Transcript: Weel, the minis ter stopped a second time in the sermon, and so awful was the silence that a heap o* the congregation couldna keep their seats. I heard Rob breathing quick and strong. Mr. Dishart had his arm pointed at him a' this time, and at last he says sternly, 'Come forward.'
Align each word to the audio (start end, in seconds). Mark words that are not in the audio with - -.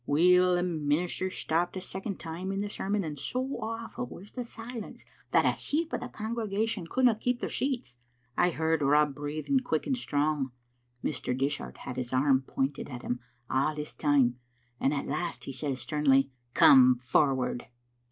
Weel, 0.07 0.55
the 0.55 0.63
minis 0.63 1.19
ter 1.19 1.29
stopped 1.29 1.77
a 1.77 1.79
second 1.81 2.19
time 2.19 2.51
in 2.51 2.61
the 2.61 2.71
sermon, 2.71 3.03
and 3.03 3.19
so 3.19 3.59
awful 3.61 4.07
was 4.07 4.31
the 4.31 4.43
silence 4.43 5.05
that 5.29 5.45
a 5.45 5.51
heap 5.51 5.93
o* 5.93 5.97
the 5.99 6.07
congregation 6.09 6.87
couldna 6.87 7.13
keep 7.13 7.39
their 7.39 7.51
seats. 7.51 7.97
I 8.35 8.49
heard 8.49 8.81
Rob 8.81 9.13
breathing 9.13 9.59
quick 9.59 9.85
and 9.85 9.95
strong. 9.95 10.53
Mr. 11.03 11.37
Dishart 11.37 11.77
had 11.77 11.97
his 11.97 12.13
arm 12.13 12.41
pointed 12.47 12.89
at 12.89 13.03
him 13.03 13.19
a' 13.47 13.73
this 13.75 13.93
time, 13.93 14.39
and 14.79 14.91
at 14.91 15.05
last 15.05 15.43
he 15.43 15.53
says 15.53 15.79
sternly, 15.79 16.31
'Come 16.55 16.97
forward.' 16.97 17.67